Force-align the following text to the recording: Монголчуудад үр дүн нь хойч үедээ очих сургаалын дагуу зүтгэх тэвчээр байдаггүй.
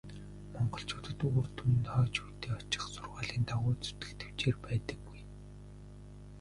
Монголчуудад 0.53 1.19
үр 1.37 1.45
дүн 1.57 1.71
нь 1.79 1.89
хойч 1.93 2.15
үедээ 2.23 2.53
очих 2.61 2.83
сургаалын 2.93 3.43
дагуу 3.49 3.73
зүтгэх 3.85 4.11
тэвчээр 4.19 4.57
байдаггүй. 4.65 5.19